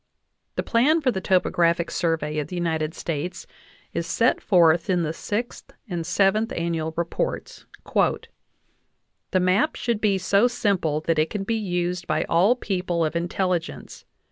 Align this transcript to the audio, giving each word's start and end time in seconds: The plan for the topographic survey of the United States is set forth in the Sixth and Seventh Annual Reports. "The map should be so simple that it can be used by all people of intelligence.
The 0.55 0.63
plan 0.63 0.99
for 0.99 1.11
the 1.11 1.21
topographic 1.21 1.91
survey 1.91 2.39
of 2.39 2.47
the 2.47 2.55
United 2.55 2.95
States 2.95 3.45
is 3.93 4.07
set 4.07 4.41
forth 4.41 4.89
in 4.89 5.03
the 5.03 5.13
Sixth 5.13 5.71
and 5.87 6.07
Seventh 6.07 6.51
Annual 6.53 6.95
Reports. 6.97 7.67
"The 9.29 9.39
map 9.39 9.75
should 9.75 10.01
be 10.01 10.17
so 10.17 10.47
simple 10.47 11.01
that 11.01 11.19
it 11.19 11.29
can 11.29 11.43
be 11.43 11.53
used 11.53 12.07
by 12.07 12.23
all 12.23 12.55
people 12.55 13.05
of 13.05 13.15
intelligence. 13.15 14.03